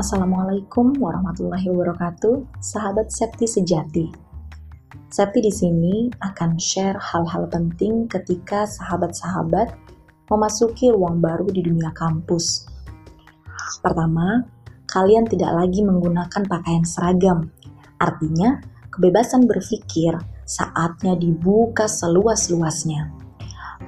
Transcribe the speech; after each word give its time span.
Assalamualaikum 0.00 0.96
warahmatullahi 0.96 1.68
wabarakatuh, 1.68 2.56
sahabat 2.56 3.12
Septi 3.12 3.44
sejati. 3.44 4.08
Septi 5.12 5.44
di 5.44 5.52
sini 5.52 6.08
akan 6.24 6.56
share 6.56 6.96
hal-hal 6.96 7.44
penting 7.52 8.08
ketika 8.08 8.64
sahabat-sahabat 8.64 9.76
memasuki 10.32 10.88
ruang 10.88 11.20
baru 11.20 11.44
di 11.52 11.60
dunia 11.60 11.92
kampus. 11.92 12.64
Pertama, 13.84 14.40
kalian 14.88 15.28
tidak 15.28 15.52
lagi 15.52 15.84
menggunakan 15.84 16.48
pakaian 16.48 16.88
seragam. 16.88 17.52
Artinya, 18.00 18.56
kebebasan 18.88 19.44
berpikir 19.44 20.16
saatnya 20.48 21.12
dibuka 21.12 21.84
seluas-luasnya. 21.84 23.12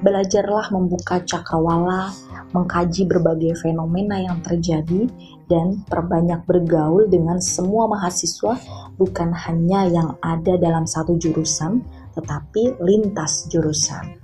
Belajarlah 0.01 0.73
membuka 0.73 1.21
cakrawala, 1.21 2.17
mengkaji 2.57 3.05
berbagai 3.05 3.61
fenomena 3.61 4.17
yang 4.17 4.41
terjadi, 4.41 5.11
dan 5.53 5.85
perbanyak 5.85 6.41
bergaul 6.49 7.05
dengan 7.13 7.37
semua 7.45 7.85
mahasiswa, 7.93 8.57
bukan 8.97 9.37
hanya 9.37 9.85
yang 9.85 10.17
ada 10.25 10.57
dalam 10.57 10.89
satu 10.89 11.21
jurusan, 11.21 11.85
tetapi 12.17 12.81
lintas 12.81 13.53
jurusan. 13.53 14.17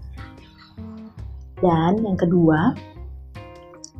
Dan 1.60 2.00
yang 2.00 2.16
kedua, 2.16 2.72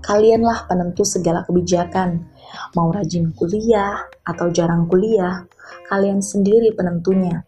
kalianlah 0.01 0.65
penentu 0.71 1.05
segala 1.05 1.45
kebijakan. 1.45 2.25
Mau 2.73 2.89
rajin 2.89 3.35
kuliah 3.37 4.09
atau 4.25 4.49
jarang 4.49 4.89
kuliah, 4.89 5.45
kalian 5.91 6.25
sendiri 6.25 6.73
penentunya. 6.73 7.45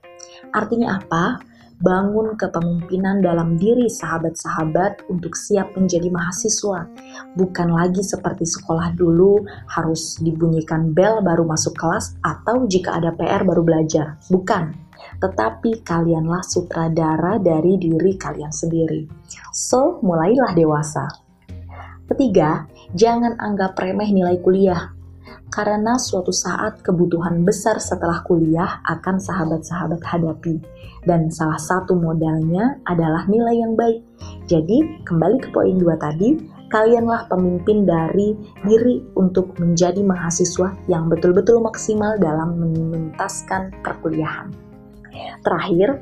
Artinya 0.52 0.98
apa? 0.98 1.40
Bangun 1.80 2.36
kepemimpinan 2.36 3.24
dalam 3.24 3.56
diri 3.56 3.88
sahabat-sahabat 3.88 5.08
untuk 5.08 5.32
siap 5.32 5.72
menjadi 5.74 6.12
mahasiswa. 6.12 6.86
Bukan 7.34 7.68
lagi 7.72 8.04
seperti 8.04 8.44
sekolah 8.44 8.92
dulu 8.92 9.42
harus 9.72 10.20
dibunyikan 10.20 10.92
bel 10.92 11.24
baru 11.24 11.48
masuk 11.48 11.72
kelas 11.80 12.20
atau 12.20 12.68
jika 12.68 13.00
ada 13.00 13.16
PR 13.16 13.42
baru 13.42 13.64
belajar. 13.64 14.20
Bukan. 14.28 14.76
Tetapi 15.20 15.80
kalianlah 15.80 16.44
sutradara 16.44 17.40
dari 17.40 17.80
diri 17.80 18.20
kalian 18.20 18.52
sendiri. 18.52 19.08
So, 19.48 20.00
mulailah 20.04 20.52
dewasa. 20.52 21.08
Ketiga, 22.04 22.68
jangan 22.92 23.40
anggap 23.40 23.80
remeh 23.80 24.12
nilai 24.12 24.36
kuliah 24.44 24.99
karena 25.50 25.98
suatu 25.98 26.30
saat 26.30 26.80
kebutuhan 26.80 27.42
besar 27.42 27.82
setelah 27.82 28.22
kuliah 28.22 28.78
akan 28.86 29.18
sahabat-sahabat 29.18 30.00
hadapi. 30.06 30.62
Dan 31.04 31.32
salah 31.32 31.58
satu 31.58 31.96
modalnya 31.96 32.78
adalah 32.86 33.24
nilai 33.26 33.56
yang 33.58 33.74
baik. 33.74 34.04
Jadi, 34.46 35.02
kembali 35.08 35.36
ke 35.40 35.48
poin 35.50 35.80
dua 35.80 35.96
tadi, 35.96 36.36
kalianlah 36.70 37.26
pemimpin 37.26 37.82
dari 37.82 38.36
diri 38.62 39.02
untuk 39.18 39.56
menjadi 39.58 40.00
mahasiswa 40.06 40.76
yang 40.86 41.10
betul-betul 41.10 41.58
maksimal 41.58 42.14
dalam 42.20 42.56
menuntaskan 42.60 43.74
perkuliahan. 43.82 44.54
Terakhir, 45.42 45.98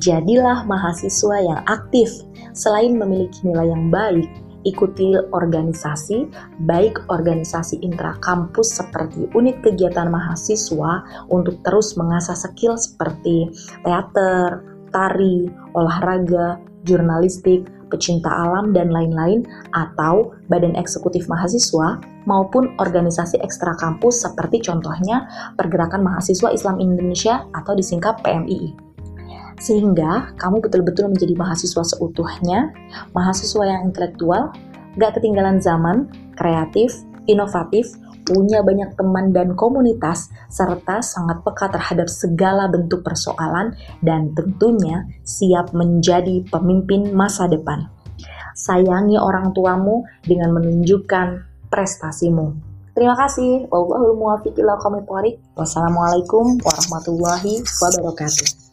jadilah 0.00 0.64
mahasiswa 0.64 1.36
yang 1.42 1.60
aktif. 1.68 2.08
Selain 2.56 2.96
memiliki 2.96 3.44
nilai 3.44 3.68
yang 3.68 3.92
baik, 3.92 4.30
ikuti 4.66 5.14
organisasi, 5.30 6.26
baik 6.66 7.06
organisasi 7.06 7.78
intrakampus 7.80 8.76
seperti 8.76 9.30
unit 9.32 9.62
kegiatan 9.62 10.10
mahasiswa 10.10 11.06
untuk 11.30 11.62
terus 11.62 11.94
mengasah 11.94 12.34
skill 12.34 12.74
seperti 12.74 13.48
teater, 13.86 14.60
tari, 14.90 15.46
olahraga, 15.78 16.58
jurnalistik, 16.82 17.70
pecinta 17.86 18.26
alam, 18.26 18.74
dan 18.74 18.90
lain-lain, 18.90 19.46
atau 19.74 20.34
badan 20.50 20.74
eksekutif 20.74 21.30
mahasiswa, 21.30 22.02
maupun 22.26 22.74
organisasi 22.82 23.38
ekstra 23.42 23.78
kampus 23.78 24.26
seperti 24.26 24.58
contohnya 24.58 25.30
Pergerakan 25.54 26.02
Mahasiswa 26.02 26.50
Islam 26.50 26.82
Indonesia 26.82 27.46
atau 27.54 27.78
disingkat 27.78 28.18
PMII 28.26 28.85
sehingga 29.60 30.36
kamu 30.36 30.60
betul-betul 30.64 31.12
menjadi 31.12 31.34
mahasiswa 31.36 31.82
seutuhnya, 31.82 32.72
mahasiswa 33.16 33.64
yang 33.64 33.88
intelektual, 33.88 34.52
gak 34.96 35.16
ketinggalan 35.16 35.60
zaman, 35.60 36.08
kreatif, 36.36 36.92
inovatif, 37.28 37.92
punya 38.26 38.60
banyak 38.60 38.98
teman 38.98 39.30
dan 39.30 39.54
komunitas, 39.54 40.28
serta 40.50 40.98
sangat 40.98 41.46
peka 41.46 41.70
terhadap 41.70 42.10
segala 42.10 42.66
bentuk 42.66 43.06
persoalan, 43.06 43.78
dan 44.02 44.34
tentunya 44.34 45.06
siap 45.22 45.70
menjadi 45.70 46.42
pemimpin 46.50 47.14
masa 47.14 47.46
depan. 47.46 47.86
Sayangi 48.56 49.20
orang 49.20 49.54
tuamu 49.54 50.02
dengan 50.26 50.56
menunjukkan 50.58 51.44
prestasimu. 51.70 52.56
Terima 52.96 53.12
kasih. 53.12 53.68
Wassalamualaikum 55.52 56.56
warahmatullahi 56.64 57.60
wabarakatuh. 57.60 58.65